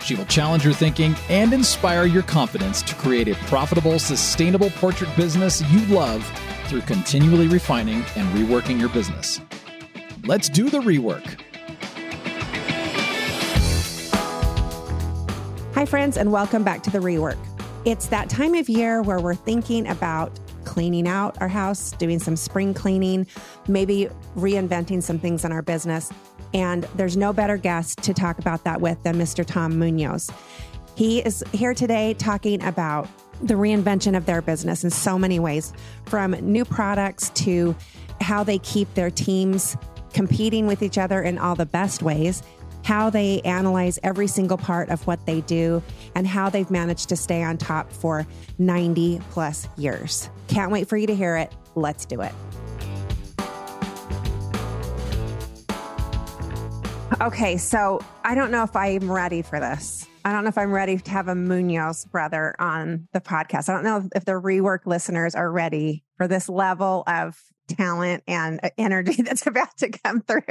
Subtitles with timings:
[0.00, 5.14] She will challenge your thinking and inspire your confidence to create a profitable, sustainable portrait
[5.16, 6.24] business you love
[6.66, 9.40] through continually refining and reworking your business.
[10.24, 11.40] Let's do the rework.
[15.74, 17.38] Hi, friends, and welcome back to the rework.
[17.84, 22.36] It's that time of year where we're thinking about cleaning out our house, doing some
[22.36, 23.26] spring cleaning,
[23.66, 26.12] maybe reinventing some things in our business.
[26.54, 29.44] And there's no better guest to talk about that with than Mr.
[29.44, 30.30] Tom Munoz.
[30.94, 33.08] He is here today talking about
[33.42, 35.72] the reinvention of their business in so many ways,
[36.06, 37.76] from new products to
[38.20, 39.76] how they keep their teams
[40.12, 42.42] competing with each other in all the best ways,
[42.82, 45.82] how they analyze every single part of what they do,
[46.14, 48.26] and how they've managed to stay on top for
[48.58, 50.30] 90 plus years.
[50.48, 51.52] Can't wait for you to hear it.
[51.74, 52.32] Let's do it.
[57.20, 60.06] Okay, so I don't know if I'm ready for this.
[60.24, 63.68] I don't know if I'm ready to have a Munoz brother on the podcast.
[63.68, 67.36] I don't know if the rework listeners are ready for this level of
[67.66, 70.42] talent and uh, energy that's about to come through.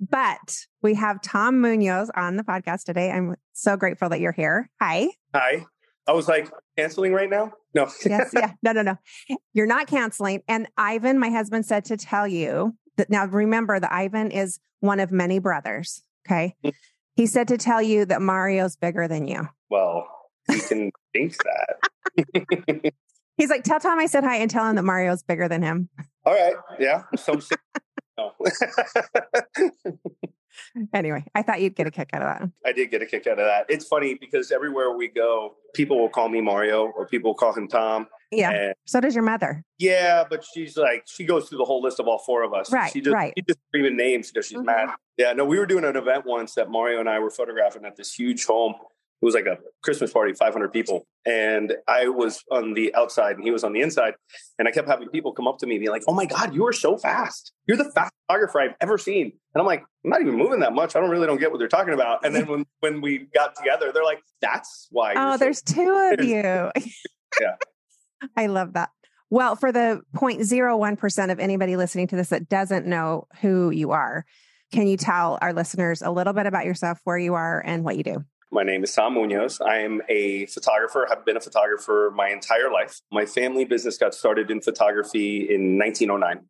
[0.00, 3.10] But we have Tom Munoz on the podcast today.
[3.10, 4.70] I'm so grateful that you're here.
[4.80, 5.08] Hi.
[5.34, 5.66] Hi.
[6.08, 7.52] I was like, canceling right now?
[7.74, 7.90] No.
[8.06, 8.30] yes.
[8.34, 8.52] Yeah.
[8.62, 8.96] No, no, no.
[9.52, 10.42] You're not canceling.
[10.48, 12.74] And Ivan, my husband, said to tell you
[13.08, 16.02] now remember that Ivan is one of many brothers.
[16.26, 16.54] Okay.
[16.64, 16.72] Mm.
[17.16, 19.48] he said to tell you that Mario's bigger than you.
[19.68, 20.06] Well,
[20.48, 22.92] you can think that.
[23.36, 25.88] He's like, tell Tom I said hi and tell him that Mario's bigger than him.
[26.24, 26.54] All right.
[26.78, 27.02] Yeah.
[27.16, 27.40] So,
[28.16, 28.32] no.
[30.94, 32.50] anyway, I thought you'd get a kick out of that.
[32.64, 33.66] I did get a kick out of that.
[33.68, 37.52] It's funny because everywhere we go, people will call me Mario or people will call
[37.52, 38.06] him Tom.
[38.30, 38.50] Yeah.
[38.50, 39.62] And so does your mother.
[39.78, 42.72] Yeah, but she's like, she goes through the whole list of all four of us.
[42.72, 42.92] Right.
[42.92, 43.32] She just, right.
[43.36, 44.66] She just screaming names because she's mm-hmm.
[44.66, 44.90] mad.
[45.16, 45.32] Yeah.
[45.32, 48.12] No, we were doing an event once that Mario and I were photographing at this
[48.14, 48.74] huge home
[49.22, 51.06] It was like a Christmas party, 500 people.
[51.26, 54.14] And I was on the outside and he was on the inside.
[54.58, 56.54] And I kept having people come up to me and be like, oh my God,
[56.54, 57.52] you are so fast.
[57.66, 59.32] You're the fastest photographer I've ever seen.
[59.54, 60.96] And I'm like, I'm not even moving that much.
[60.96, 62.24] I don't really don't get what they're talking about.
[62.24, 65.14] And then when, when we got together, they're like, that's why.
[65.16, 66.42] Oh, so there's two of you.
[67.40, 67.56] yeah.
[68.36, 68.90] I love that.
[69.30, 74.24] Well, for the 0.01% of anybody listening to this that doesn't know who you are,
[74.72, 77.96] can you tell our listeners a little bit about yourself, where you are, and what
[77.96, 78.24] you do?
[78.54, 79.60] My name is Tom Munoz.
[79.60, 83.00] I am a photographer, have been a photographer my entire life.
[83.10, 86.46] My family business got started in photography in 1909.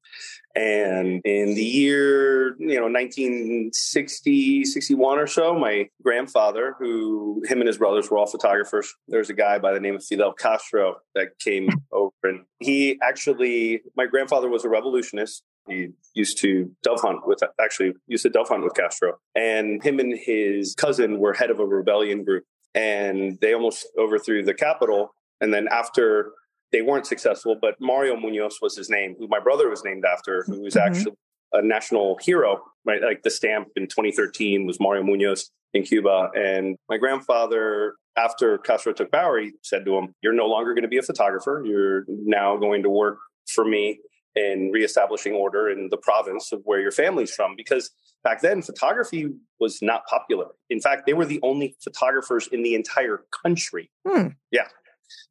[0.54, 7.66] And in the year, you know, 1960, 61 or so, my grandfather, who him and
[7.66, 10.96] his brothers were all photographers, there was a guy by the name of Fidel Castro
[11.14, 15.42] that came over and he actually, my grandfather was a revolutionist.
[15.68, 19.14] He used to dove hunt with, actually used to dove hunt with Castro.
[19.34, 22.44] And him and his cousin were head of a rebellion group
[22.74, 25.14] and they almost overthrew the capital.
[25.40, 26.32] And then after
[26.72, 30.44] they weren't successful, but Mario Munoz was his name, who my brother was named after,
[30.46, 30.92] who was mm-hmm.
[30.92, 31.14] actually
[31.52, 33.00] a national hero, right?
[33.00, 36.30] Like the stamp in 2013 was Mario Munoz in Cuba.
[36.34, 40.82] And my grandfather, after Castro took power, he said to him, You're no longer going
[40.82, 41.62] to be a photographer.
[41.64, 44.00] You're now going to work for me
[44.36, 47.54] in reestablishing order in the province of where your family's from.
[47.56, 47.90] Because
[48.22, 49.28] back then, photography
[49.60, 50.48] was not popular.
[50.70, 53.90] In fact, they were the only photographers in the entire country.
[54.06, 54.28] Hmm.
[54.50, 54.68] Yeah.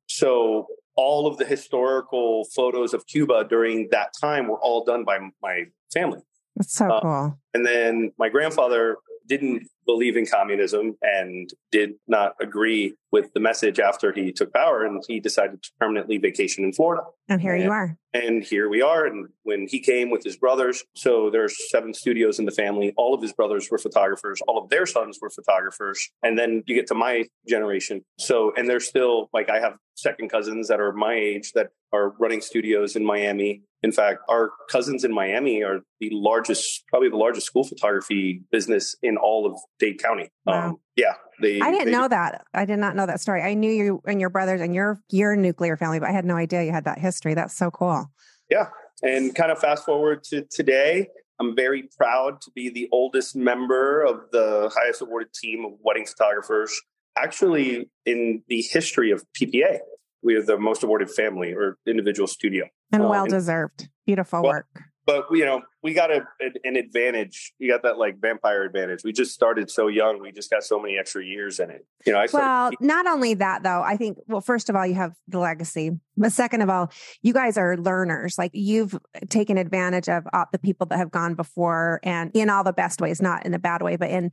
[0.07, 5.19] So all of the historical photos of Cuba during that time were all done by
[5.41, 6.19] my family.
[6.55, 7.39] That's so uh, cool.
[7.53, 8.97] And then my grandfather
[9.27, 14.85] didn't believe in communism and did not agree with the message after he took power
[14.85, 17.03] and he decided to permanently vacation in Florida.
[17.27, 17.97] And here and, you are.
[18.13, 19.05] And here we are.
[19.05, 22.93] And when he came with his brothers, so there's seven studios in the family.
[22.97, 24.41] All of his brothers were photographers.
[24.47, 26.09] All of their sons were photographers.
[26.23, 28.03] And then you get to my generation.
[28.17, 32.13] So, and they're still like I have second cousins that are my age that are
[32.19, 33.63] running studios in Miami.
[33.83, 38.95] In fact, our cousins in Miami are the largest, probably the largest school photography business
[39.03, 40.30] in all of Dade County.
[40.45, 40.69] Wow.
[40.69, 42.45] Um, yeah, they, I didn't they, know that.
[42.53, 43.41] I did not know that story.
[43.41, 46.35] I knew you and your brothers and your your nuclear family, but I had no
[46.35, 47.33] idea you had that history.
[47.33, 48.09] That's so cool.
[48.50, 48.68] Yeah,
[49.01, 51.07] and kind of fast forward to today.
[51.39, 56.06] I'm very proud to be the oldest member of the highest awarded team of wedding
[56.06, 56.74] photographers,
[57.18, 59.79] actually in the history of PPA.
[60.23, 62.67] We are the most awarded family or individual studio.
[62.91, 63.89] And uh, well deserved.
[64.05, 64.67] Beautiful well, work.
[65.05, 66.21] but you know we got a,
[66.63, 67.53] an advantage.
[67.59, 69.01] You got that like vampire advantage.
[69.03, 70.21] We just started so young.
[70.21, 71.85] We just got so many extra years in it.
[72.05, 74.95] You know I well not only that though i think well first of all you
[74.95, 76.91] have the legacy but second of all
[77.21, 78.37] you guys are learners.
[78.37, 78.97] Like you've
[79.29, 83.01] taken advantage of all the people that have gone before and in all the best
[83.01, 84.31] ways not in a bad way but in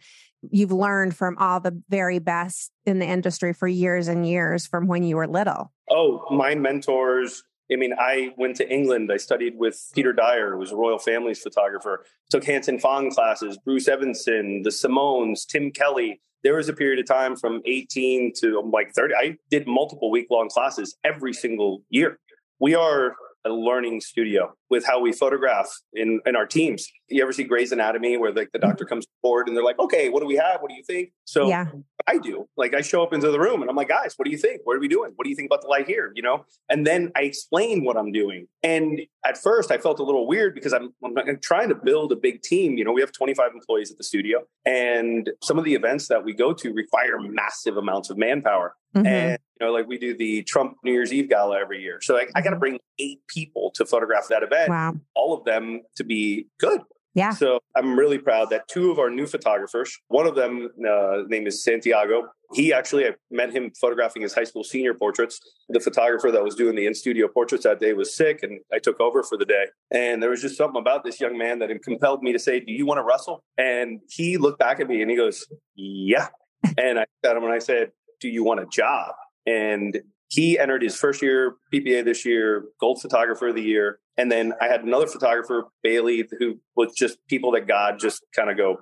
[0.51, 4.87] you've learned from all the very best in the industry for years and years from
[4.87, 7.43] when you were little oh my mentors
[7.73, 9.11] I mean, I went to England.
[9.13, 12.05] I studied with Peter Dyer, who was a royal family's photographer.
[12.31, 16.21] Took Hanson Fong classes, Bruce Evanson, the Simones, Tim Kelly.
[16.43, 19.15] There was a period of time from 18 to um, like 30.
[19.15, 22.19] I did multiple week long classes every single year.
[22.59, 23.15] We are
[23.45, 26.87] a learning studio with how we photograph in, in our teams.
[27.09, 30.09] You ever see Grey's Anatomy where like the doctor comes forward and they're like, okay,
[30.09, 30.61] what do we have?
[30.61, 31.13] What do you think?
[31.25, 31.67] So yeah.
[32.11, 32.49] I do.
[32.57, 34.63] Like I show up into the room and I'm like, guys, what do you think?
[34.65, 35.13] What are we doing?
[35.15, 36.13] What do you think about the light here?
[36.15, 36.45] You know?
[36.69, 38.49] And then I explain what I'm doing.
[38.63, 42.17] And at first I felt a little weird because I'm, I'm trying to build a
[42.17, 42.77] big team.
[42.77, 46.25] You know, we have 25 employees at the studio and some of the events that
[46.25, 48.75] we go to require massive amounts of manpower.
[48.95, 49.07] Mm-hmm.
[49.07, 52.01] And you know, like we do the Trump New Year's Eve gala every year.
[52.01, 54.71] So I, I got to bring eight people to photograph that event.
[54.71, 54.97] Wow.
[55.15, 56.81] All of them to be good.
[57.15, 57.31] Yeah.
[57.31, 61.47] So I'm really proud that two of our new photographers, one of them, uh, name
[61.47, 62.29] is Santiago.
[62.53, 65.41] He actually, I met him photographing his high school senior portraits.
[65.71, 68.79] The photographer that was doing the in studio portraits that day was sick, and I
[68.79, 69.67] took over for the day.
[69.93, 72.73] And there was just something about this young man that compelled me to say, "Do
[72.73, 76.29] you want to wrestle?" And he looked back at me and he goes, "Yeah."
[76.79, 77.91] and I got him and I said,
[78.21, 79.15] "Do you want a job?"
[79.47, 80.01] And
[80.31, 83.99] he entered his first year PPA this year, gold photographer of the year.
[84.17, 88.49] And then I had another photographer, Bailey, who was just people that God just kind
[88.49, 88.79] of go,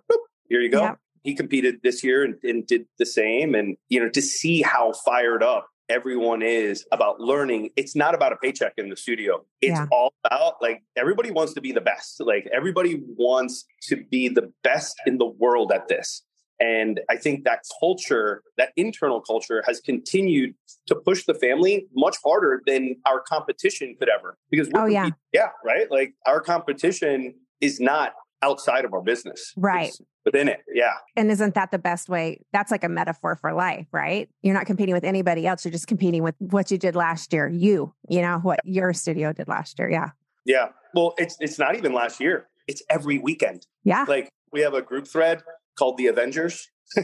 [0.49, 0.83] here you go.
[0.83, 0.95] Yeah.
[1.23, 3.55] He competed this year and, and did the same.
[3.55, 7.71] And, you know, to see how fired up everyone is about learning.
[7.77, 9.45] It's not about a paycheck in the studio.
[9.63, 9.87] It's yeah.
[9.91, 12.21] all about like everybody wants to be the best.
[12.21, 16.23] Like everybody wants to be the best in the world at this.
[16.61, 20.55] And I think that culture, that internal culture, has continued
[20.87, 24.37] to push the family much harder than our competition could ever.
[24.51, 25.91] Because oh yeah, yeah, right.
[25.91, 28.13] Like our competition is not
[28.43, 29.53] outside of our business.
[29.57, 29.89] Right.
[29.89, 30.61] It's within it.
[30.73, 30.95] Yeah.
[31.17, 32.41] And isn't that the best way?
[32.53, 34.29] That's like a metaphor for life, right?
[34.43, 35.65] You're not competing with anybody else.
[35.65, 37.49] You're just competing with what you did last year.
[37.49, 39.91] You, you know, what your studio did last year.
[39.91, 40.11] Yeah.
[40.45, 40.69] Yeah.
[40.95, 42.49] Well, it's it's not even last year.
[42.67, 43.67] It's every weekend.
[43.85, 44.05] Yeah.
[44.09, 45.43] Like we have a group thread
[45.79, 46.69] called the Avengers.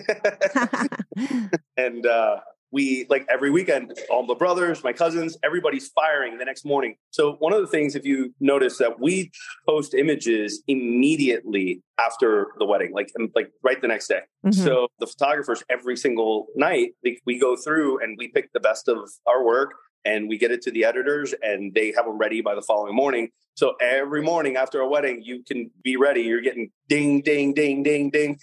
[1.76, 2.37] and uh
[2.75, 6.97] we like every weekend, all the brothers, my cousins, everybody's firing the next morning.
[7.11, 9.31] So one of the things, if you notice that we
[9.69, 14.23] post images immediately after the wedding, like like right the next day.
[14.45, 14.54] Mhm.
[14.54, 18.88] So the photographers every single night, we, we go through and we pick the best
[18.88, 19.71] of our work
[20.05, 22.95] and we get it to the editors and they have them ready by the following
[22.95, 23.31] morning.
[23.57, 26.23] So every morning after a wedding, you can be ready.
[26.23, 28.39] You're getting ding, ding, ding, ding, ding.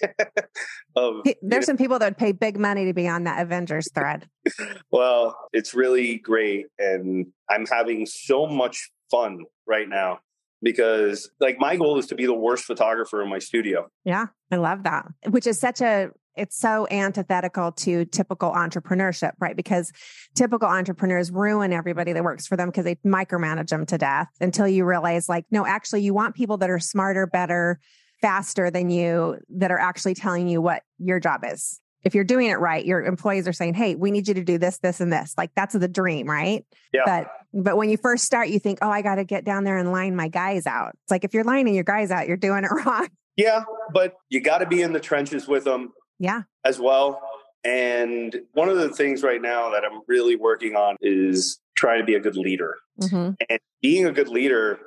[0.95, 3.89] of, you There's some people that would pay big money to be on that Avengers
[3.93, 4.27] thread.
[4.91, 6.65] Well, it's really great.
[6.77, 10.19] And I'm having so much fun right now
[10.61, 13.87] because, like, my goal is to be the worst photographer in my studio.
[14.03, 15.05] Yeah, I love that.
[15.29, 19.55] Which is such a it's so antithetical to typical entrepreneurship, right?
[19.55, 19.91] Because
[20.35, 24.67] typical entrepreneurs ruin everybody that works for them because they micromanage them to death until
[24.67, 27.79] you realize like no, actually you want people that are smarter, better,
[28.21, 31.79] faster than you that are actually telling you what your job is.
[32.03, 34.57] If you're doing it right, your employees are saying, "Hey, we need you to do
[34.57, 36.65] this, this and this." Like that's the dream, right?
[36.91, 37.01] Yeah.
[37.05, 39.77] But but when you first start, you think, "Oh, I got to get down there
[39.77, 42.63] and line my guys out." It's like if you're lining your guys out, you're doing
[42.63, 43.07] it wrong.
[43.35, 46.43] Yeah, but you got to be in the trenches with them Yeah.
[46.63, 47.21] as well.
[47.63, 52.05] And one of the things right now that I'm really working on is trying to
[52.05, 52.77] be a good leader.
[53.01, 53.31] Mm-hmm.
[53.49, 54.79] And being a good leader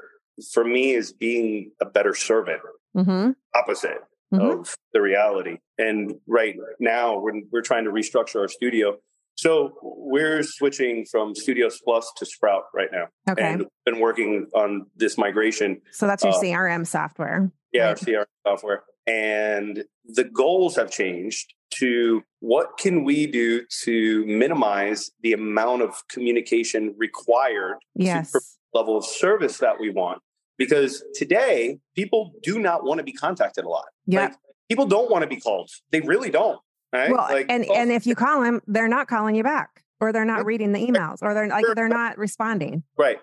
[0.53, 2.61] for me is being a better servant,
[2.97, 3.31] Mm-hmm.
[3.55, 3.99] opposite
[4.33, 4.61] Mhm.
[4.61, 5.59] of the reality.
[5.79, 8.97] And right now, we're, we're trying to restructure our studio.
[9.37, 13.07] So we're switching from Studios Plus to Sprout right now.
[13.31, 13.43] Okay.
[13.45, 15.81] And been working on this migration.
[15.93, 17.51] So that's your Uh, CRM software.
[17.73, 18.85] Yeah, our CRM software.
[19.07, 25.95] And the goals have changed to what can we do to minimize the amount of
[26.09, 28.33] communication required Yes.
[28.33, 28.41] to
[28.73, 30.21] level of service that we want.
[30.57, 33.87] Because today, people do not want to be contacted a lot.
[34.07, 34.27] Yeah.
[34.27, 34.35] Like,
[34.69, 35.69] people don't want to be called.
[35.91, 36.61] They really don't.
[36.93, 37.11] Right?
[37.11, 40.13] well, Like, and oh, and if you call them, they're not calling you back, or
[40.13, 42.85] they're not reading the emails, or they're like they're not responding.
[42.97, 43.19] Right.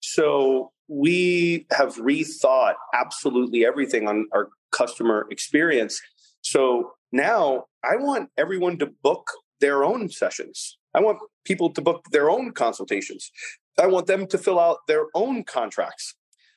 [0.00, 6.00] So we have rethought absolutely everything on our customer experience.
[6.42, 9.26] So now I want everyone to book
[9.60, 10.78] their own sessions.
[10.94, 13.30] I want people to book their own consultations.
[13.78, 16.14] I want them to fill out their own contracts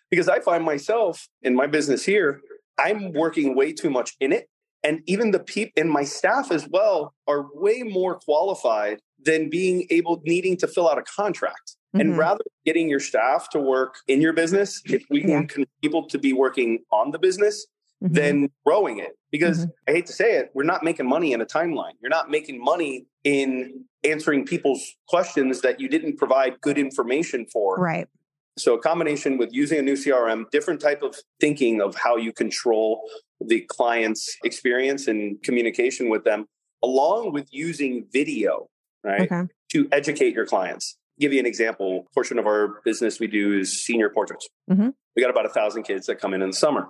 [0.09, 2.41] because I find myself in my business here,
[2.77, 4.49] I'm working way too much in it.
[4.83, 9.87] And even the people in my staff as well are way more qualified than being
[9.89, 11.75] able, needing to fill out a contract.
[11.93, 12.17] And Mhm.
[12.17, 15.43] rather than getting your staff to work in your business, if we can Yeah.
[15.45, 17.65] con- people to be working on the business,
[18.03, 18.13] Mhm.
[18.13, 19.17] then growing it.
[19.31, 19.71] Because Mhm.
[19.87, 21.93] I hate to say it, we're not making money in a timeline.
[21.99, 27.75] You're not making money in answering people's questions that you didn't provide good information for.
[27.77, 28.07] right.
[28.57, 32.33] So a combination with using a new CRM, different type of thinking of how you
[32.33, 33.07] control
[33.39, 36.47] the client's experience and communication with them,
[36.83, 38.67] along with using video,
[39.03, 39.31] right?
[39.31, 39.43] Okay.
[39.73, 40.97] To educate your clients.
[41.19, 42.07] Give you an example.
[42.13, 44.47] Portion of our business we do is senior portraits.
[44.69, 44.93] Mhm.
[45.15, 46.87] We got about a thousand kids that come in in the summer.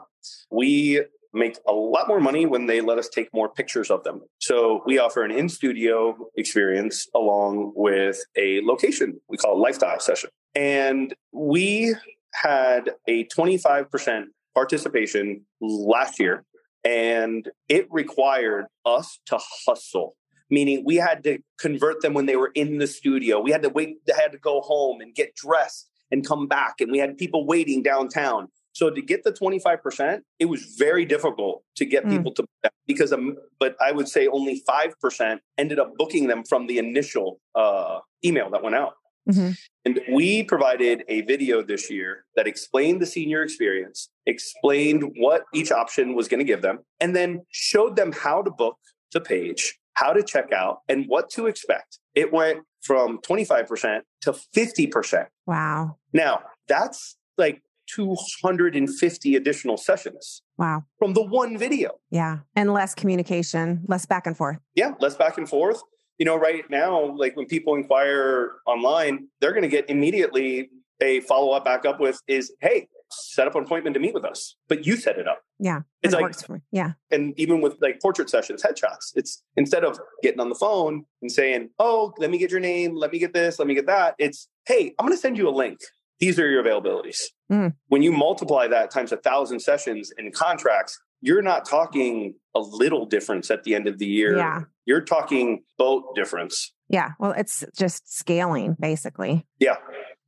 [0.51, 1.01] We
[1.33, 4.21] make a lot more money when they let us take more pictures of them.
[4.39, 9.99] So we offer an in studio experience along with a location we call a lifestyle
[9.99, 10.29] session.
[10.55, 11.93] And we
[12.33, 16.43] had a 25% participation last year,
[16.83, 20.15] and it required us to hustle.
[20.49, 23.39] Meaning, we had to convert them when they were in the studio.
[23.39, 26.75] We had to wait, they had to go home and get dressed and come back.
[26.79, 28.47] And we had people waiting downtown.
[28.71, 32.11] So to get the 25%, it was very difficult to get Mm.
[32.11, 32.45] people to
[32.85, 37.39] because um, but I would say only 5% ended up booking them from the initial
[37.55, 38.93] uh, email that went out.
[39.29, 39.57] Mhm.
[39.83, 45.71] And we provided a video this year that explained the senior experience, explained what each
[45.71, 48.77] option was going to give them, and then showed them how to book
[49.11, 51.97] the page, how to check out, and what to expect.
[52.13, 55.25] It went from 25% to 50%.
[55.47, 55.97] Wow.
[56.13, 57.63] Now, that's like
[57.95, 60.83] 250 additional sessions Wow.
[60.99, 61.99] from the one video.
[62.11, 62.39] Yeah.
[62.55, 64.57] And less communication, less back and forth.
[64.75, 65.81] Yeah, less back and forth.
[66.19, 70.69] You know, right now, like when people inquire online, they're going to get immediately
[71.01, 74.25] a follow up back up with is, hey, set up an appointment to meet with
[74.25, 74.55] us.
[74.67, 75.41] But you set it up.
[75.59, 75.81] Yeah.
[76.03, 76.59] It's it like- works for me.
[76.71, 76.93] Yeah.
[77.11, 81.31] And even with like portrait sessions, headshots, it's instead of getting on the phone and
[81.31, 84.15] saying, oh, let me get your name, let me get this, let me get that,
[84.19, 85.79] it's, hey, I'm going to send you a link.
[86.19, 87.19] these are your availabilities.
[87.51, 87.73] Mm.
[87.87, 93.05] When you multiply that times a thousand sessions and contracts, you're not talking a little
[93.05, 94.35] difference at the end of the year.
[94.37, 94.61] Yeah.
[94.85, 96.73] You're talking boat difference.
[96.89, 97.11] Yeah.
[97.19, 99.45] Well, it's just scaling basically.
[99.59, 99.75] Yeah.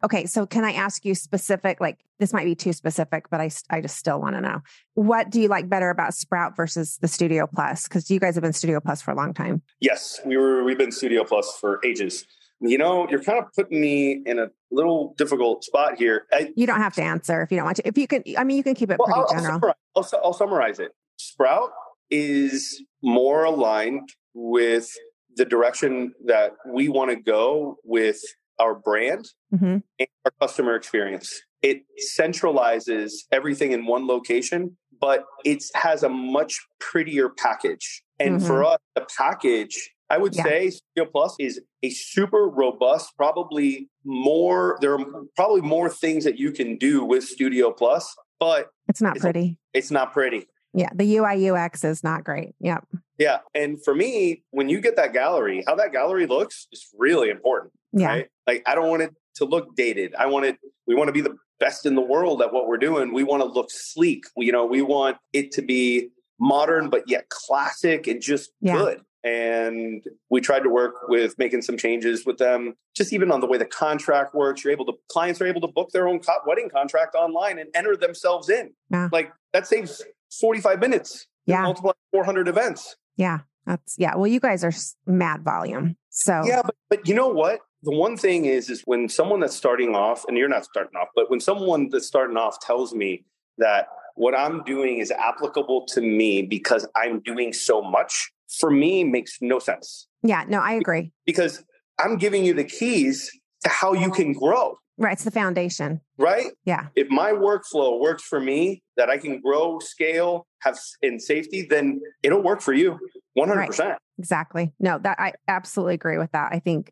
[0.03, 0.25] Okay.
[0.25, 3.81] So can I ask you specific, like this might be too specific, but I I
[3.81, 4.61] just still want to know
[4.93, 7.87] what do you like better about Sprout versus the Studio Plus?
[7.87, 9.61] Cause you guys have been Studio Plus for a long time.
[9.79, 12.25] Yes, we were we've been Studio Plus for ages.
[12.61, 16.25] You know, you're kind of putting me in a little difficult spot here.
[16.31, 17.87] I, You don't have to answer if you don't want to.
[17.87, 19.59] If you can, I mean, you can keep it well, pretty I'll, I'll, general.
[19.59, 20.91] summarize, I'll, I'll summarize it.
[21.15, 21.69] Sprout
[22.11, 24.89] is more aligned with
[25.37, 28.19] the direction that we want to go with
[28.59, 29.25] our brand
[29.57, 31.41] hmm and our customer experience.
[31.61, 31.81] It
[32.17, 38.03] centralizes everything in one location, but it has a much prettier package.
[38.19, 40.43] And for us, the package, I would Yeah.
[40.43, 46.37] say Studio Plus is a super robust, probably more, there are probably more things that
[46.37, 49.57] you can do with Studio Plus, but It's not It's pretty.
[49.73, 50.47] it's not pretty.
[50.73, 50.89] Yeah.
[50.93, 52.53] The UI UX is not great.
[52.59, 52.85] Yep.
[53.17, 53.39] Yeah.
[53.55, 57.73] And for me, when you get that gallery, how that gallery looks is really important.
[57.91, 58.07] Yeah.
[58.07, 58.27] Right?
[58.49, 60.15] Like I don't want it to look dated.
[60.15, 62.77] I want it, we want to be the best in the world at what we're
[62.77, 63.13] doing.
[63.13, 64.23] We want to look sleek.
[64.35, 68.77] We, you know, we want it to be modern, but yet classic and just Yeah.
[68.77, 69.01] good.
[69.23, 73.45] And we tried to work with making some changes with them, just even on the
[73.47, 74.63] way the contract works.
[74.63, 77.69] You're able to, clients are able to book their own co- wedding contract online and
[77.75, 78.71] enter themselves in.
[78.89, 79.09] Yeah.
[79.11, 80.01] Like that saves
[80.39, 81.27] 45 minutes.
[81.45, 81.61] Yeah.
[81.63, 82.95] Multiply 400 events.
[83.17, 83.39] Yeah.
[83.65, 84.15] That's, yeah.
[84.15, 84.71] Well, you guys are
[85.05, 85.97] mad volume.
[86.09, 87.59] So, Yeah, but, but you know what?
[87.83, 91.07] The one thing is, is when someone that's starting off, and you're not starting off,
[91.15, 93.23] but when someone that's starting off tells me
[93.57, 99.03] that what I'm doing is applicable to me because I'm doing so much, for me
[99.03, 100.43] makes no sense yeah.
[100.47, 101.11] No, I agree.
[101.25, 101.63] because
[101.99, 103.29] I'm giving you the keys
[103.63, 105.13] to how you can grow, Right.
[105.13, 106.01] It's the foundation.
[106.17, 106.47] right?
[106.65, 106.87] Yeah.
[106.97, 112.01] If my workflow works for me, that I can grow, scale, have in safety, then
[112.21, 112.99] it'll work for you
[113.37, 113.95] 100%.
[114.17, 114.73] Exactly.
[114.77, 116.49] No, that I absolutely agree with that.
[116.51, 116.91] I think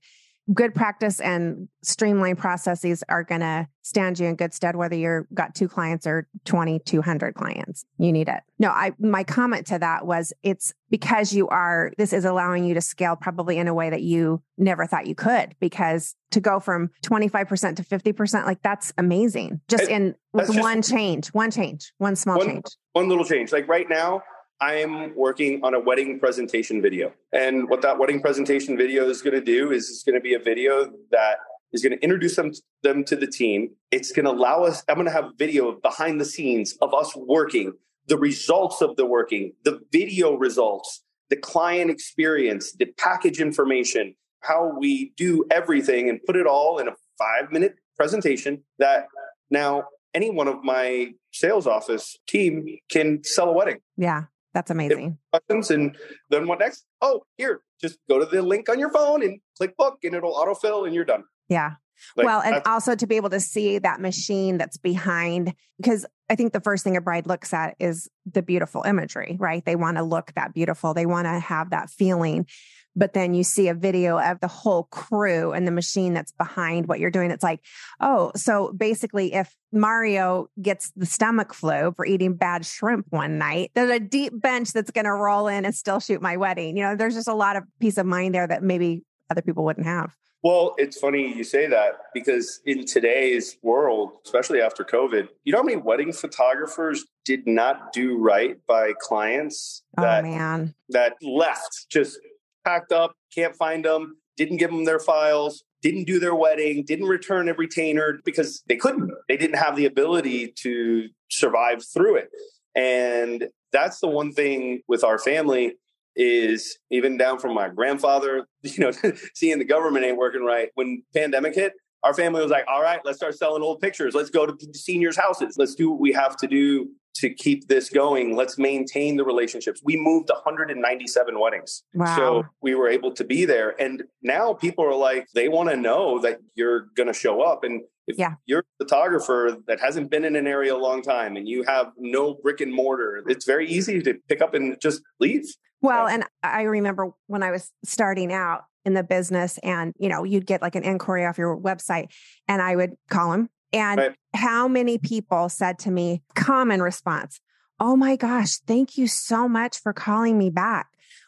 [0.54, 5.28] good practice and streamlined processes are going to stand you in good stead whether you're
[5.34, 7.86] got two clients or 2200 clients.
[7.98, 8.42] You need it.
[8.60, 12.74] No i my comment to that was it's because you are this is allowing you
[12.74, 16.60] to scale probably in a way that you never thought you could because to go
[16.60, 19.62] from 25% to 50% like that's amazing.
[19.68, 22.66] Just It- in with that's just- one change one change one small One- change.
[22.94, 23.52] one little change.
[23.52, 24.22] Like right now,
[24.60, 27.14] I'm working on a wedding presentation video.
[27.32, 30.34] And what that wedding presentation video is going to do is it's going to be
[30.34, 31.38] a video that
[31.74, 33.70] is going to introduce them, them to the team.
[33.92, 37.16] It's going to allow us, I'm going to have video behind the scenes of us
[37.16, 37.74] working,
[38.08, 44.74] the results of the working, the video results, the client experience, the package information, how
[44.80, 49.08] we do everything and put it all in a five minute presentation that
[49.52, 53.80] now any one of my sales office team can sell a wedding.
[53.98, 54.24] yeah
[54.58, 55.96] that's amazing Questions and
[56.32, 56.86] then what next?
[57.00, 60.34] Oh, here, just go to the link on your phone and click book and it'll
[60.34, 61.24] autofill and you're done.
[61.48, 61.74] yeah
[62.16, 66.36] Like, well, and also to be able to see that machine that's behind, because I
[66.36, 69.64] think the first thing a bride looks at is the beautiful imagery, right?
[69.64, 72.48] They want to look that beautiful, they want to have that feeling.
[72.96, 76.88] But then you see a video of the whole crew and the machine that's behind
[76.88, 77.30] what you're doing.
[77.30, 77.60] It's like,
[78.02, 83.70] oh, so basically, if Mario gets the stomach flu for eating bad shrimp one night,
[83.76, 86.76] there's a deep bench that's going to roll in and still shoot my wedding.
[86.76, 89.64] You know, there's just a lot of peace of mind there that maybe other people
[89.64, 90.16] wouldn't have.
[90.44, 95.60] Well, it's funny you say that because in today's world, especially after COVID, you know
[95.60, 100.76] how many wedding photographers did not do right by clients Oh, that man.
[100.90, 102.20] that left, just
[102.66, 107.08] packed up, can't find them, didn't give them their files, didn't do their wedding, didn't
[107.08, 109.12] return a retainer because they couldn't.
[109.28, 112.30] They didn't have the ability to survive through it.
[112.76, 115.74] And that's the one thing with our family
[116.18, 118.92] is even down from my grandfather, you know,
[119.34, 120.70] seeing the government ain't working right.
[120.76, 124.14] When pandemic hit, our family was like, all right, let's start selling old pictures.
[124.14, 125.56] Let's go to the seniors' houses.
[125.58, 128.36] Let's do what we have to do to keep this going.
[128.36, 129.82] Let's maintain the relationships.
[129.84, 131.84] We moved 197 weddings.
[131.96, 132.16] Wow.
[132.16, 133.80] So we were able to be there.
[133.82, 137.64] And now people are like, they want to know that you're going to show up.
[137.64, 138.36] And if Yeah.
[138.46, 141.92] you're a photographer that hasn't been in an area a long time and you have
[141.98, 145.46] no brick and mortar, it's very easy to pick up and just leave.
[145.82, 150.24] Well, and I remember when I was starting out in the business and, you know,
[150.24, 152.08] you'd get like an inquiry off your website
[152.48, 153.50] and I would call them.
[153.74, 154.16] And Right.
[154.34, 157.40] how many people said to me, common response,
[157.80, 160.88] Oh my gosh, thank you so much for calling me back.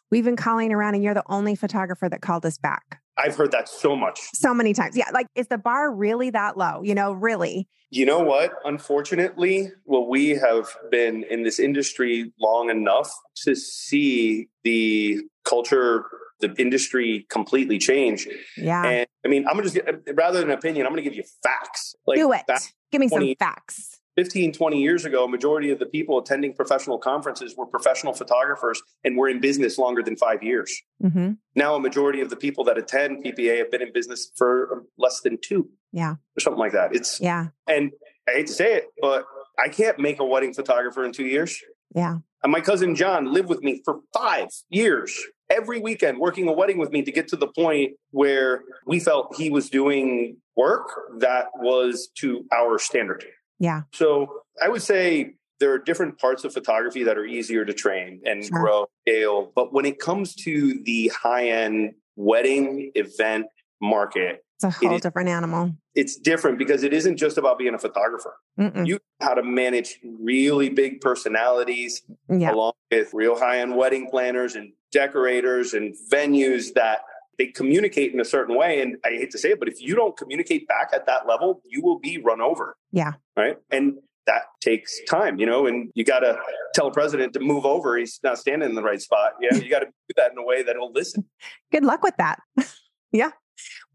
[0.10, 3.02] We've been calling around and you're the only photographer that called us back.
[3.20, 4.20] I've heard that so much.
[4.34, 4.96] So many times.
[4.96, 5.10] Yeah.
[5.14, 6.82] Like, is the bar really that low?
[6.82, 7.68] You know, really?
[7.92, 8.54] You know what?
[8.66, 13.12] Unfortunately, well, we have been in this industry long enough
[13.44, 16.06] to see the culture,
[16.40, 18.28] the industry completely change.
[18.56, 18.86] Yeah.
[18.86, 21.24] And I mean, I'm going to just, rather than opinion, I'm going to give you
[21.44, 21.96] facts.
[22.06, 22.46] Like Do it.
[22.92, 23.99] Give me 20, some facts.
[24.20, 28.82] 15, 20 years ago, a majority of the people attending professional conferences were professional photographers
[29.06, 30.78] and were in business longer than five years.
[31.02, 31.32] Mm-hmm.
[31.56, 35.22] Now, a majority of the people that attend PPA have been in business for less
[35.22, 35.70] than two.
[35.94, 36.16] Yeah.
[36.36, 36.94] Or something like that.
[36.94, 37.48] It's, yeah.
[37.66, 37.92] And
[38.28, 39.24] I hate to say it, but
[39.58, 41.58] I can't make a wedding photographer in two years.
[41.96, 42.18] Yeah.
[42.44, 45.18] And my cousin John lived with me for five years,
[45.50, 49.34] every weekend, working a wedding with me to get to the point where we felt
[49.38, 53.24] he was doing work that was to our standard.
[53.60, 53.82] Yeah.
[53.94, 58.22] So I would say there are different parts of photography that are easier to train
[58.26, 58.60] and sure.
[58.60, 59.52] grow, scale.
[59.54, 63.48] But when it comes to the high end wedding event
[63.82, 65.74] market, it's a whole it different animal.
[65.96, 68.36] It's different because it isn't just about being a photographer.
[68.60, 68.86] Mm-mm.
[68.86, 72.52] You how to manage really big personalities yeah.
[72.52, 77.00] along with real high end wedding planners and decorators and venues that
[77.40, 78.82] they communicate in a certain way.
[78.82, 81.62] And I hate to say it, but if you don't communicate back at that level,
[81.66, 82.76] you will be run over.
[82.92, 83.14] Yeah.
[83.36, 83.56] Right.
[83.72, 83.96] And
[84.28, 86.38] that takes time, you know, and you got to
[86.76, 87.98] tell a president to move over.
[87.98, 89.34] He's not standing in the right spot.
[89.42, 89.56] Yeah.
[89.56, 91.26] You got to do that in a way that he'll listen.
[91.72, 92.40] Good luck with that.
[93.12, 93.32] yeah.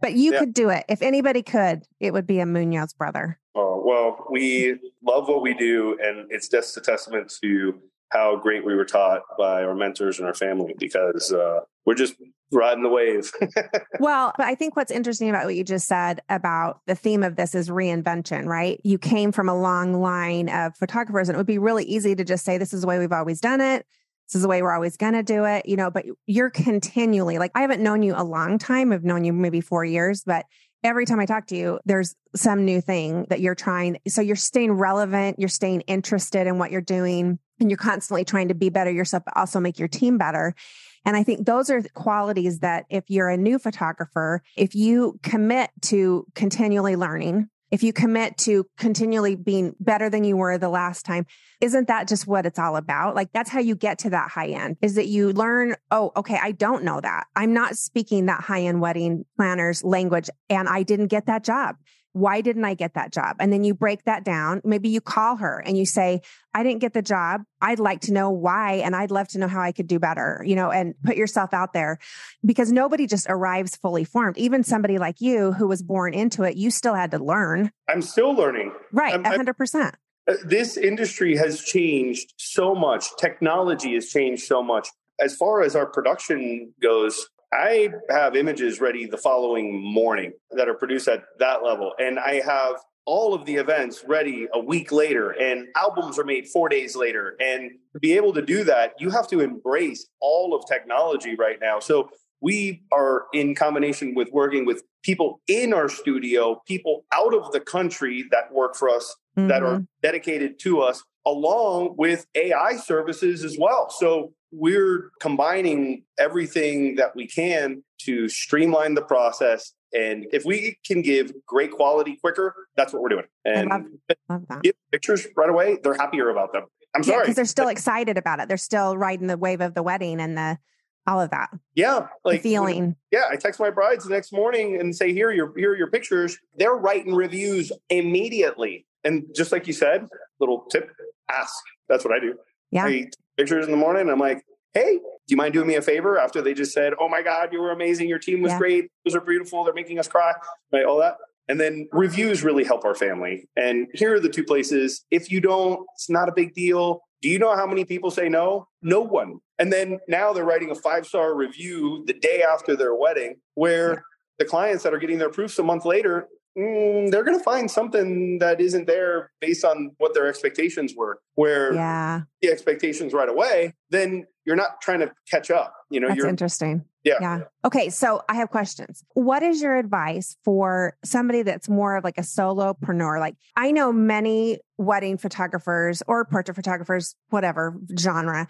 [0.00, 0.40] But you yeah.
[0.40, 0.84] could do it.
[0.88, 3.38] If anybody could, it would be a Munoz brother.
[3.54, 5.98] Oh, well, we love what we do.
[6.02, 7.78] And it's just a testament to
[8.08, 12.14] how great we were taught by our mentors and our family because uh, we're just
[12.52, 13.30] riding the wave.
[14.00, 17.54] well, I think what's interesting about what you just said about the theme of this
[17.54, 18.80] is reinvention, right?
[18.84, 22.24] You came from a long line of photographers, and it would be really easy to
[22.24, 23.86] just say, this is the way we've always done it.
[24.28, 27.38] This is the way we're always going to do it, you know, but you're continually
[27.38, 28.90] like, I haven't known you a long time.
[28.90, 30.46] I've known you maybe four years, but
[30.82, 33.98] every time I talk to you, there's some new thing that you're trying.
[34.08, 38.48] So you're staying relevant, you're staying interested in what you're doing, and you're constantly trying
[38.48, 40.54] to be better yourself, but also make your team better.
[41.04, 45.70] And I think those are qualities that if you're a new photographer, if you commit
[45.82, 51.04] to continually learning, if you commit to continually being better than you were the last
[51.04, 51.26] time,
[51.60, 53.16] isn't that just what it's all about?
[53.16, 56.38] Like that's how you get to that high end is that you learn, oh, okay,
[56.40, 57.26] I don't know that.
[57.34, 61.76] I'm not speaking that high end wedding planner's language and I didn't get that job
[62.14, 63.36] why didn't I get that job?
[63.40, 64.62] And then you break that down.
[64.64, 66.22] Maybe you call her and you say,
[66.54, 67.42] I didn't get the job.
[67.60, 68.74] I'd like to know why.
[68.74, 71.52] And I'd love to know how I could do better, you know, and put yourself
[71.52, 71.98] out there
[72.46, 74.38] because nobody just arrives fully formed.
[74.38, 77.72] Even somebody like you who was born into it, you still had to learn.
[77.88, 78.72] I'm still learning.
[78.92, 79.14] Right.
[79.14, 79.92] A 100%.
[80.26, 83.08] Uh, this industry has changed so much.
[83.18, 84.88] Technology has changed so much.
[85.20, 90.74] As far as our production goes, I have images ready the following morning that are
[90.74, 91.92] produced at that level.
[91.98, 96.48] And I have all of the events ready a week later and albums are made
[96.48, 97.36] four days later.
[97.38, 101.58] And to be able to do that, you have to embrace all of technology right
[101.60, 101.80] now.
[101.80, 107.52] So we are in combination with working with people in our studio, people out of
[107.52, 109.48] the country that work for us, mm-hmm.
[109.48, 109.84] that are mm-hmm.
[110.02, 113.88] dedicated to us, along with AI services as well.
[113.90, 119.72] So we're combining everything that we can to streamline the process.
[119.92, 123.24] And if we can give great quality quicker, that's what we're doing.
[123.44, 123.86] And I love,
[124.28, 124.62] love that.
[124.62, 126.64] get pictures right away, they're happier about them.
[126.94, 127.22] I'm sorry.
[127.22, 128.48] Because they're still excited about it.
[128.48, 130.58] They're still riding the wave of the wedding and the
[131.06, 131.50] all of that.
[131.74, 132.06] Yeah.
[132.24, 132.80] Like the feeling.
[132.80, 133.24] When, yeah.
[133.30, 136.38] I text my brides the next morning and say, here, your here are your pictures.
[136.56, 138.86] They're writing reviews immediately.
[139.02, 140.06] And just like you said,
[140.40, 140.90] little tip,
[141.30, 141.54] ask.
[141.88, 142.34] That's what I do.
[142.70, 142.86] Yeah.
[142.86, 144.08] I pictures in the morning.
[144.08, 146.18] I'm like, hey, do you mind doing me a favor?
[146.18, 148.08] After they just said, oh my God, you were amazing.
[148.08, 148.58] Your team was yeah.
[148.58, 148.90] great.
[149.04, 149.64] Those are beautiful.
[149.64, 150.32] They're making us cry.
[150.72, 150.84] Right.
[150.84, 151.16] All that.
[151.48, 153.48] And then reviews really help our family.
[153.56, 155.04] And here are the two places.
[155.10, 157.00] If you don't, it's not a big deal.
[157.20, 158.68] Do you know how many people say no?
[158.82, 159.38] No one.
[159.58, 163.90] And then now they're writing a five star review the day after their wedding, where
[163.90, 164.00] yeah.
[164.38, 167.70] the clients that are getting their proofs a month later, mm, they're going to find
[167.70, 171.20] something that isn't there based on what their expectations were.
[171.34, 172.22] Where yeah.
[172.42, 175.74] the expectations right away, then you're not trying to catch up.
[175.90, 176.84] You know, that's you're interesting.
[177.02, 177.18] Yeah.
[177.20, 177.40] Yeah.
[177.64, 177.90] Okay.
[177.90, 179.04] So I have questions.
[179.12, 183.20] What is your advice for somebody that's more of like a solopreneur?
[183.20, 188.48] Like I know many wedding photographers or portrait photographers, whatever genre,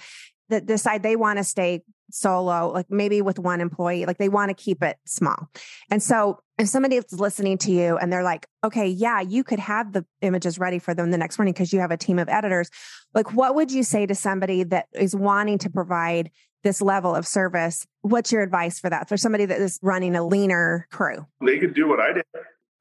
[0.48, 4.50] that decide they want to stay solo, like maybe with one employee, like they want
[4.50, 5.48] to keep it small.
[5.90, 9.58] And so if somebody is listening to you and they're like, okay, yeah, you could
[9.58, 12.28] have the images ready for them the next morning because you have a team of
[12.28, 12.70] editors.
[13.14, 16.30] Like, what would you say to somebody that is wanting to provide
[16.64, 17.86] this level of service.
[18.00, 21.26] What's your advice for that for somebody that is running a leaner crew?
[21.44, 22.24] They could do what I did.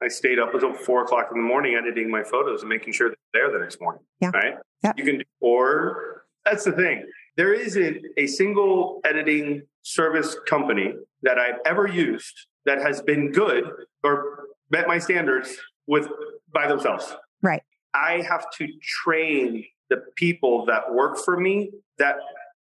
[0.02, 3.10] I stayed up until four o'clock in the morning editing my photos and making sure
[3.10, 4.02] they're there the next morning.
[4.20, 4.30] Yeah.
[4.34, 4.54] Right.
[4.82, 4.98] Yep.
[4.98, 7.06] You can do, or that's the thing.
[7.36, 13.64] There isn't a single editing service company that I've ever used that has been good
[14.02, 16.08] or met my standards with
[16.52, 17.14] by themselves.
[17.42, 17.62] Right.
[17.92, 22.16] I have to train the people that work for me that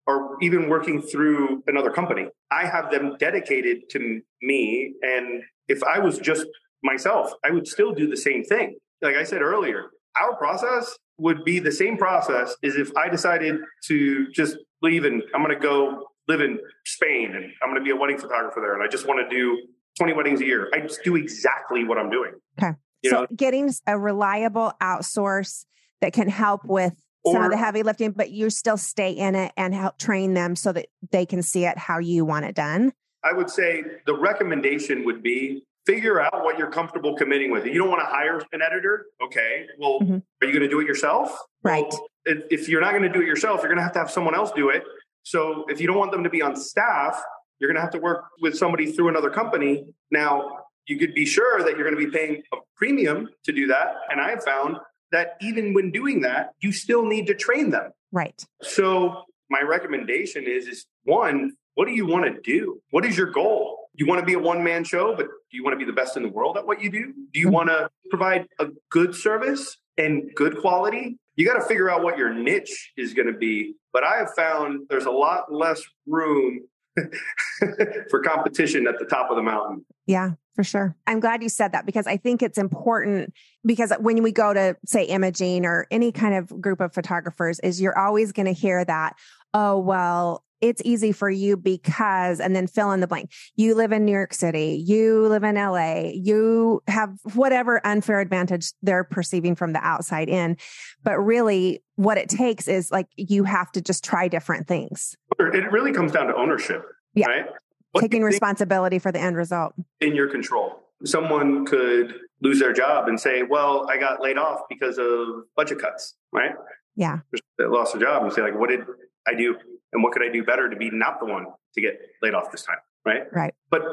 [0.08, 2.28] are even working through another company.
[2.50, 4.94] I have them dedicated to me.
[5.02, 6.46] And if I was just
[6.84, 8.78] myself, I would still do the same thing.
[9.02, 9.86] Like I said earlier,
[10.20, 13.56] our process would be the same process as if I decided
[13.86, 17.84] to just leave and I'm going to go live in Spain and I'm going to
[17.84, 19.56] be a wedding photographer there and I just want to do
[20.00, 20.68] 20 weddings a year.
[20.74, 22.32] I just do exactly what I'm doing.
[22.60, 22.72] Okay.
[23.04, 23.28] You so know?
[23.36, 25.66] getting a reliable outsource
[26.02, 26.94] that can help with
[27.26, 30.34] some Or- of the heavy lifting, but you still stay in it and help train
[30.34, 32.94] them so that they can see it how you want it done.
[33.24, 37.66] I would say the recommendation would be figure out what you're comfortable committing with.
[37.66, 39.08] You don't want to hire an editor.
[39.24, 39.66] Okay.
[39.80, 40.22] Well, Mhm.
[40.42, 41.38] are you going to do it yourself?
[41.64, 41.86] Right.
[41.90, 44.00] Well, if, if you're not going to do it yourself, you're going to have to
[44.00, 44.84] have someone else do it.
[45.24, 47.22] So if you don't want them to be on staff,
[47.60, 49.86] you're going to have to work with somebody through another company.
[50.12, 53.68] Now, you could be sure that you're going to be paying a premium to do
[53.68, 53.96] that.
[54.10, 54.78] And I have found
[55.12, 57.92] that even when doing that, you still need to train them.
[58.12, 58.44] Right.
[58.62, 62.82] So my recommendation is is one, what do you want to do?
[62.92, 63.81] What is your goal?
[63.94, 65.94] You want to be a one man show, but do you want to be the
[65.94, 67.14] best in the world at what you do?
[67.34, 71.18] Do you want to provide a good service and good quality?
[71.36, 73.76] You got to figure out what your niche is going to be.
[73.94, 76.62] But I have found there's a lot less room
[78.10, 79.86] for competition at the top of the mountain.
[80.06, 80.96] Yeah, for sure.
[81.08, 83.34] I'm glad you said that because I think it's important
[83.66, 87.82] because when we go to say imaging or any kind of group of photographers is
[87.82, 89.16] you're always going to hear that,
[89.54, 93.32] oh, well, it's easy for you because, and then fill in the blank.
[93.56, 98.72] You live in New York City, you live in LA, you have whatever unfair advantage
[98.82, 100.58] they're perceiving from the outside in.
[101.04, 105.72] But really, what it takes is like you have to just try different things, It
[105.72, 106.86] really comes down to ownership.
[107.14, 107.28] Yeah.
[107.28, 107.46] Right?
[107.92, 109.74] What taking responsibility for the end result.
[110.00, 110.80] in your control.
[111.04, 115.80] Someone could lose their job and say, "Well, I got laid off because of budget
[115.80, 116.52] cuts." Right?
[116.96, 117.20] Yeah.
[117.58, 118.82] They lost their job and say, "Like, what did
[119.28, 119.56] I do,
[119.94, 122.52] and what could I do better to be not the one to get laid off
[122.52, 123.24] this time?" Right?
[123.34, 123.54] Right.
[123.70, 123.84] But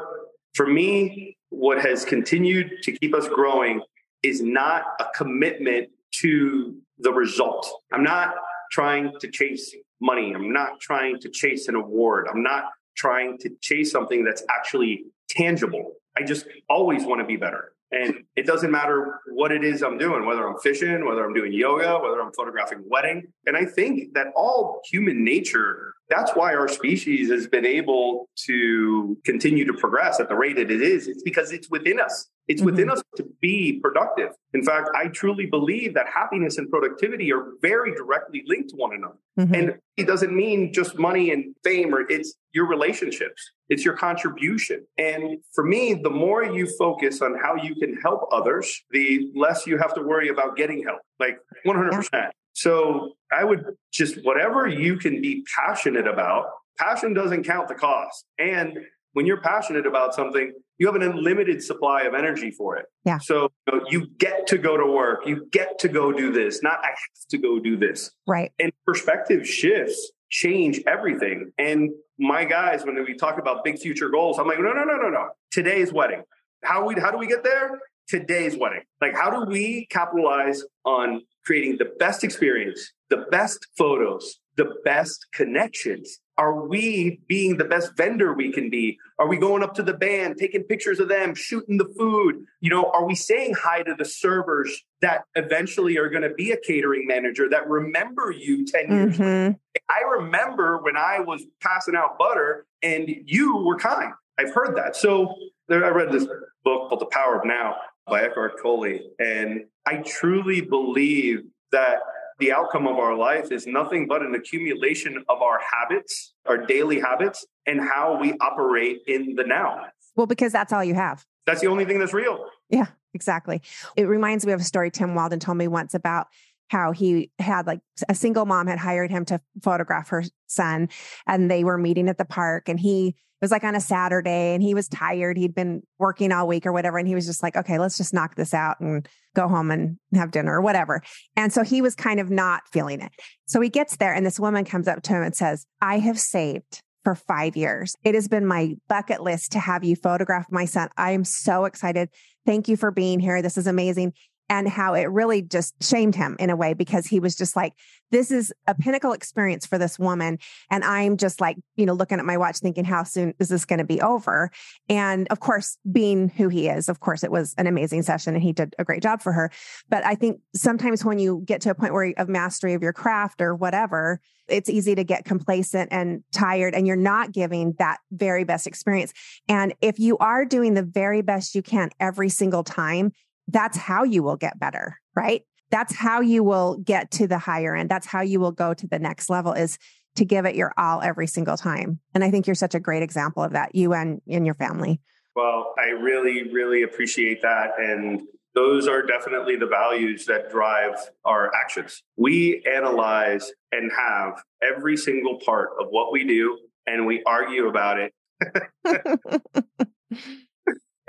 [0.53, 3.81] for me, what has continued to keep us growing
[4.23, 5.89] is not a commitment
[6.21, 7.67] to the result.
[7.93, 8.35] I'm not
[8.71, 10.33] trying to chase money.
[10.33, 12.27] I'm not trying to chase an award.
[12.31, 15.93] I'm not trying to chase something that's actually tangible.
[16.17, 17.73] I just always want to be better.
[17.91, 21.51] And it doesn't matter what it is I'm doing, whether I'm fishing, whether I'm doing
[21.51, 23.27] yoga, whether I'm photographing wedding.
[23.47, 29.17] And I think that all human nature, that's why our species has been able to
[29.25, 31.07] continue to progress at the rate that it is.
[31.07, 32.27] It's because it's within us.
[32.49, 34.31] It's within us to be productive.
[34.55, 38.95] In fact, I truly believe that happiness and productivity are very directly linked to one
[38.95, 39.19] another.
[39.39, 39.57] Mhm.
[39.57, 43.51] And it doesn't mean just money and fame or it's your relationships.
[43.69, 44.83] It's your contribution.
[44.97, 49.67] And for me, the more you focus on how you can help others, the less
[49.67, 51.01] you have to worry about getting help.
[51.19, 52.33] Like 100%.
[52.53, 56.47] So I would just whatever you can be passionate about,
[56.79, 58.25] passion doesn't count the cost.
[58.39, 58.79] And
[59.13, 62.85] when you're passionate about something, you have an unlimited supply of energy for it.
[63.05, 63.19] Yeah.
[63.19, 66.63] So you, know, you get to go to work, you get to go do this,
[66.63, 68.51] not I have to go do this Right.
[68.59, 71.51] and perspective shifts change everything.
[71.57, 74.95] And my guys, when we talk about big future goals, I'm like, no, no, no,
[74.97, 75.29] no, no.
[75.51, 76.23] Today's wedding.
[76.63, 77.79] How we how do we get there?
[78.07, 78.81] Today's wedding.
[79.01, 85.27] Like, how do we capitalize on creating the best experience, the best photos, the best
[85.33, 86.19] connections?
[86.39, 88.97] Are we being the best vendor we can be?
[89.19, 92.45] Are we going up to the band, taking pictures of them, shooting the food?
[92.61, 96.51] You know, are we saying hi to the servers that eventually are going to be
[96.51, 99.59] a catering manager that remember you 10 years Mhm.
[99.89, 104.13] I remember when I was passing out butter and you were kind.
[104.37, 104.95] I've heard that.
[104.95, 105.35] So
[105.67, 106.25] there, I read this
[106.63, 107.75] book called The Power of Now
[108.07, 111.99] by Eckhart Tolle, and I truly believe that
[112.39, 116.99] the outcome of our life is nothing but an accumulation of our habits, our daily
[116.99, 119.85] habits, and how we operate in the now.
[120.15, 121.25] Well, because that's all you have.
[121.45, 122.45] That's the only thing that's real.
[122.69, 123.61] Yeah, exactly.
[123.95, 126.27] It reminds me of a story Tim Walden told me once about
[126.69, 130.87] how he had like a single mom had hired him to photograph her son
[131.25, 134.53] and they were meeting at the park and he it was like on a Saturday
[134.53, 135.37] and he was tired.
[135.37, 136.97] He'd been working all week or whatever.
[136.97, 139.97] And he was just like, okay, let's just knock this out and go home and
[140.13, 141.01] have dinner or whatever.
[141.37, 143.13] And so he was kind of not feeling it.
[143.45, 146.19] So he gets there and this woman comes up to him and says, I have
[146.19, 147.95] saved for five years.
[148.03, 150.89] It has been my bucket list to have you photograph my son.
[150.97, 152.09] I am so excited.
[152.45, 153.41] Thank you for being here.
[153.41, 154.13] This is amazing
[154.49, 157.73] and how it really just shamed him in a way because he was just like,
[158.11, 160.39] this is a pinnacle experience for this woman.
[160.71, 163.65] And I'm just like, you know, looking at my watch thinking, how soon is this
[163.65, 164.49] going to be over?
[164.89, 168.41] And of course, being who he is, of course, it was an amazing session and
[168.41, 169.51] he did a great job for her.
[169.89, 172.93] But I think sometimes when you get to a point where of mastery of your
[172.93, 177.99] craft or whatever, it's easy to get complacent and tired and you're not giving that
[178.11, 179.13] very best experience.
[179.47, 183.11] And if you are doing the very best you can every single time,
[183.51, 185.43] that's how you will get better, right?
[185.71, 187.89] That's how you will get to the higher end.
[187.89, 189.77] That's how you will go to the next level is
[190.15, 191.99] to give it your all every single time.
[192.13, 194.99] And I think you're such a great example of that, you and, and your family.
[195.35, 197.71] Well, I really, really appreciate that.
[197.77, 198.21] And
[198.55, 202.01] those are definitely the values that drive our actions.
[202.17, 206.57] We analyze and have every single part of what we do,
[206.87, 208.13] and we argue about it.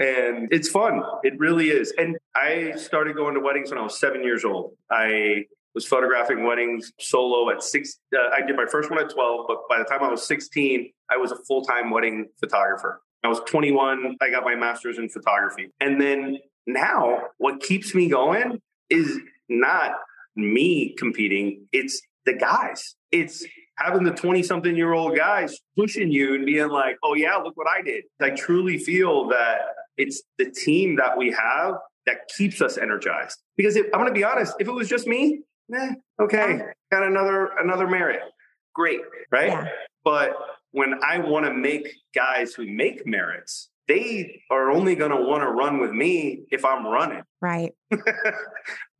[0.01, 1.03] and it's fun.
[1.23, 1.93] It really is.
[1.99, 4.73] And I started going to weddings when I was seven years old.
[4.91, 7.99] I was photographing weddings solo at six.
[8.15, 10.91] Uh, I did my first one at 12, but by the time I was 16,
[11.11, 13.03] I was a full time wedding photographer.
[13.23, 14.17] I was 21.
[14.23, 15.71] I got my master's in photography.
[15.81, 19.19] And then now, what keeps me going is
[19.51, 19.93] not
[20.35, 22.95] me competing, it's the guys.
[23.13, 23.45] It's
[23.77, 27.57] having the 20 something year old guys pushing you and being like, oh, yeah, look
[27.57, 28.05] what I did.
[28.21, 29.61] I truly feel that
[30.01, 31.75] it's the team that we have
[32.07, 33.39] that keeps us energized.
[33.57, 35.41] Because if, I'm going to be honest, if it was just me,
[35.75, 36.61] eh, okay,
[36.91, 38.21] got another another merit,
[38.75, 39.49] great, right?
[39.49, 39.69] Yeah.
[40.03, 40.37] But
[40.73, 45.43] when I want to make guys who make merits, they are only going to want
[45.43, 47.23] to run with me if I'm running.
[47.43, 47.73] Right.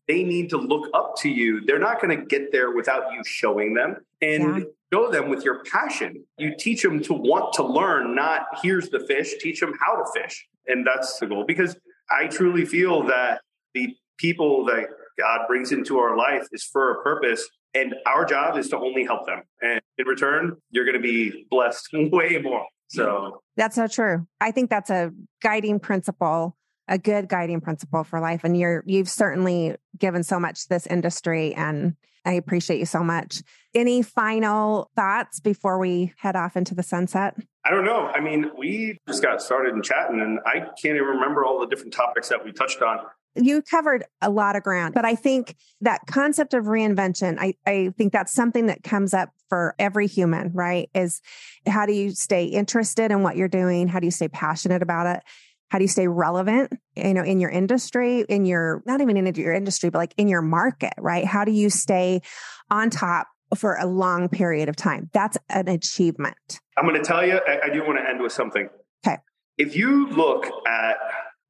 [0.09, 1.61] they need to look up to you.
[1.67, 4.65] They're not going to get there without you showing them and yeah.
[4.93, 6.25] show them with your passion.
[6.39, 10.05] You teach them to want to learn, not here's the fish, teach them how to
[10.19, 10.49] fish.
[10.67, 11.77] And that's the goal because
[12.11, 13.41] I truly feel that
[13.75, 14.87] the people that
[15.19, 17.49] God brings into our life is for a purpose.
[17.75, 19.43] And our job is to only help them.
[19.63, 22.67] And in return, you're going to be blessed way more.
[22.89, 24.27] So that's so true.
[24.41, 26.57] I think that's a guiding principle,
[26.91, 28.45] a good guiding principle for life.
[28.45, 33.03] And you're, you've certainly given so much to this industry and I appreciate you so
[33.03, 33.43] much.
[33.75, 37.37] Any final thoughts before we head off into the sunset?
[37.65, 38.07] I don't know.
[38.07, 41.67] I mean, we just got started in chatting, and I can't even remember all the
[41.67, 43.01] different topics that we touched on.
[43.37, 47.93] You covered a lot of ground, but I think that concept of reinvention, I, I
[47.97, 50.91] think that's something that comes up for every human, right?
[50.95, 51.21] Is
[51.67, 53.89] how do you stay interested in what you're doing?
[53.89, 55.23] How do you stay passionate about it?
[55.71, 59.35] How do you stay relevant, you know, in your industry, in your, not even in
[59.35, 61.25] your industry, but like in your market, right?
[61.25, 62.23] How do you stay
[62.71, 65.11] on top for a long period of time?
[65.13, 66.61] That's an achievement.
[66.77, 68.69] I'm going to tell you, I, I do want to end with something.
[69.07, 69.19] Okay.
[69.59, 70.97] If you look at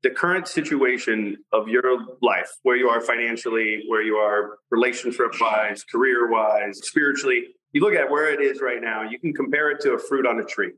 [0.03, 1.83] the current situation of your
[2.23, 7.95] life, where you are financially, where you are relationship wise, career wise, spiritually, you look
[7.95, 10.45] at where it is right now, you can compare it to a fruit on a
[10.45, 10.73] tree.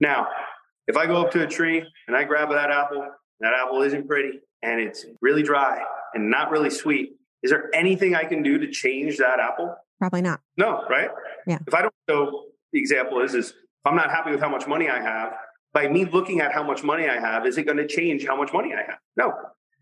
[0.00, 0.28] Now,
[0.86, 3.06] if I go up to a tree and I grab that apple,
[3.40, 5.82] that apple isn't pretty and it's really dry
[6.14, 9.74] and not really sweet, is there anything I can do to change that apple?
[9.98, 10.40] Probably not.
[10.56, 11.10] No, right?
[11.46, 11.58] Yeah.
[11.66, 14.66] If I don't, so the example is, is if I'm not happy with how much
[14.66, 15.34] money I have,
[15.72, 18.36] by me looking at how much money I have, is it going to change how
[18.36, 18.98] much money I have?
[19.16, 19.32] No.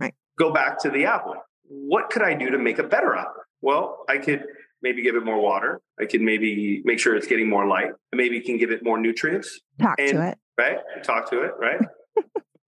[0.00, 0.14] Right.
[0.38, 1.36] Go back to the apple.
[1.68, 3.42] What could I do to make a better apple?
[3.62, 4.44] Well, I could
[4.84, 5.80] maybe give it more water.
[5.98, 7.90] I can maybe make sure it's getting more light.
[8.14, 9.60] Maybe can give it more nutrients.
[9.80, 10.38] Talk and, to it.
[10.56, 10.78] Right?
[11.02, 11.80] Talk to it, right?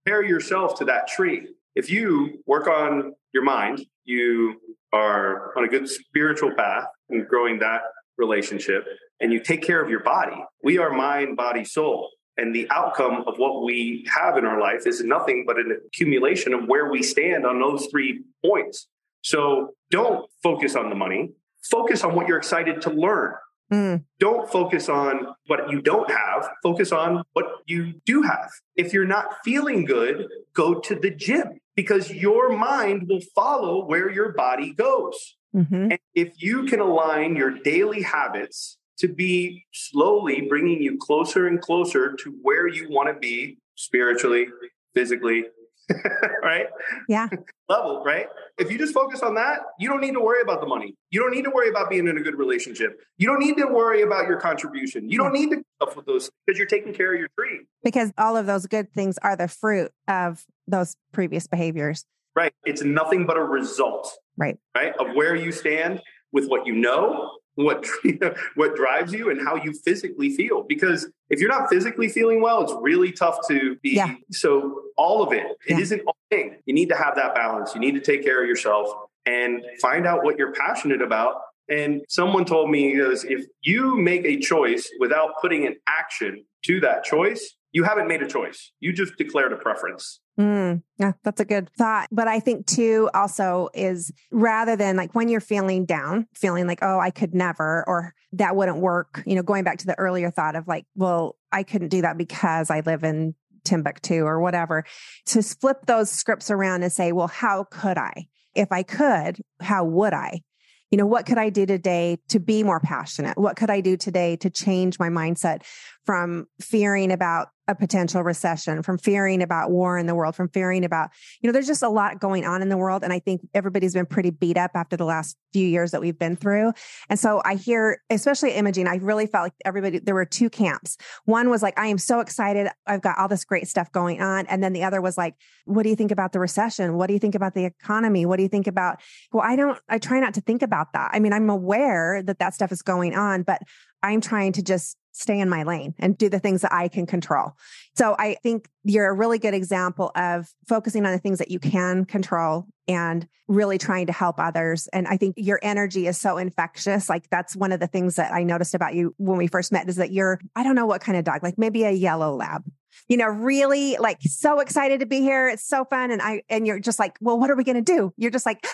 [0.05, 1.47] Compare yourself to that tree.
[1.77, 4.55] If you work on your mind, you
[4.93, 7.83] are on a good spiritual path and growing that
[8.17, 8.87] relationship,
[9.21, 10.43] and you take care of your body.
[10.65, 12.11] We are mind, body, soul.
[12.39, 16.55] And the outcome of what we have in our life is nothing but an accumulation
[16.55, 18.89] of where we stand on those three points.
[19.23, 21.33] So don't focus on the money
[21.71, 23.35] focus on what you're excited to learn.
[23.73, 24.05] Mm.
[24.21, 26.49] Don't focus on what you don't have.
[26.63, 28.51] Focus on what you do have.
[28.77, 34.11] If you're not feeling good, go to the gym because your mind will follow where
[34.11, 35.37] your body goes.
[35.55, 35.93] Mm-hmm.
[35.93, 41.61] And if you can align your daily habits to be slowly bringing you closer and
[41.61, 44.47] closer to where you want to be spiritually,
[44.95, 45.45] physically,
[46.43, 46.67] right?
[47.09, 47.29] Yeah.
[47.69, 48.27] Level, right?
[48.59, 50.95] If you just focus on that, you don't need to worry about the money.
[51.11, 53.01] You don't need to worry about being in a good relationship.
[53.19, 55.09] You don't need to worry about your contribution.
[55.09, 57.67] You don't need to stuff with those because you're taking care of your tree.
[57.85, 62.05] Because all of those good things are the fruit of those previous behaviors.
[62.35, 62.53] Right.
[62.65, 64.13] It's nothing but a result.
[64.37, 64.59] Right.
[64.75, 64.95] Right.
[64.99, 67.87] Of where you stand with what you know what
[68.55, 70.63] what drives you and how you physically feel.
[70.63, 74.15] Because if you're not physically feeling well it's really tough to be yeah.
[74.31, 75.47] so all of it.
[75.69, 75.77] Yeah.
[75.77, 76.57] it isn't all thing.
[76.65, 77.75] You need to have that balance.
[77.75, 78.89] You need to take care of yourself
[79.27, 81.41] and find out what you're passionate about.
[81.69, 86.81] And someone told me goes if you make a choice without putting an action to
[86.81, 88.73] that choice you haven't made a choice.
[88.81, 92.09] You just declared a preference Mm, yeah, that's a good thought.
[92.13, 96.81] But I think too, also, is rather than like when you're feeling down, feeling like,
[96.83, 100.31] oh, I could never, or that wouldn't work, you know, going back to the earlier
[100.31, 103.35] thought of like, well, I couldn't do that because I live in
[103.65, 104.85] Timbuktu or whatever,
[105.27, 108.27] to flip those scripts around and say, well, how could I?
[108.55, 110.43] If I could, how would I?
[110.91, 113.37] You know, what could I do today to be more passionate?
[113.37, 115.63] What could I do today to change my mindset
[116.07, 120.85] from fearing about a potential recession, from fearing about war in the world, from fearing
[120.85, 123.03] about, you know, there's just a lot going on in the world.
[123.03, 126.17] And I think everybody's been pretty beat up after the last few years that we've
[126.17, 126.73] been through.
[127.11, 130.97] And so I hear, especially imaging, I really felt like everybody, there were two camps.
[131.25, 132.69] One was like, I am so excited.
[132.87, 134.47] I've got all this great stuff going on.
[134.47, 135.35] And then the other was like,
[135.65, 136.97] what do you think about the recession?
[136.97, 138.27] What do you think about the economy?
[138.27, 139.01] What do you think about,
[139.33, 141.11] well, I don't, I try not to think about that.
[141.13, 143.61] I mean, I'm aware that that stuff is going on, but
[144.05, 147.07] I'm trying to just stay in my lane and do the things that I can
[147.07, 147.53] control.
[147.95, 151.59] So I think you're a really good example of focusing on the things that you
[151.59, 154.89] can control and really trying to help others.
[154.89, 157.09] And I think your energy is so infectious.
[157.09, 159.89] Like that's one of the things that I noticed about you when we first met
[159.89, 162.63] is that you're, I don't know what kind of dog, like maybe a yellow lab.
[163.09, 165.49] You know, really like so excited to be here.
[165.49, 166.11] It's so fun.
[166.11, 168.13] And I, and you're just like, well, what are we going to do?
[168.17, 168.67] You're just like,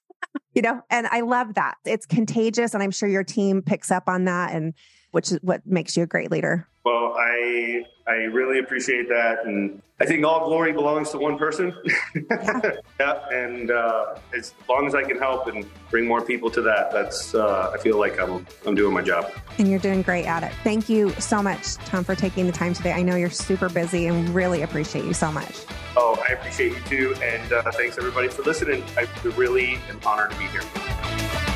[0.54, 1.76] you know, and I love that.
[1.84, 2.74] It's contagious.
[2.74, 4.54] And I'm sure your team picks up on that.
[4.54, 4.74] And
[5.16, 6.68] which is what makes you a great leader.
[6.84, 11.74] Well, I I really appreciate that, and I think all glory belongs to one person.
[12.14, 16.60] Yeah, yeah and uh, as long as I can help and bring more people to
[16.62, 19.32] that, that's uh, I feel like I'm I'm doing my job.
[19.56, 20.52] And you're doing great at it.
[20.62, 22.92] Thank you so much, Tom, for taking the time today.
[22.92, 25.64] I know you're super busy, and really appreciate you so much.
[25.96, 28.84] Oh, I appreciate you too, and uh, thanks everybody for listening.
[28.98, 31.55] I really am honored to be here.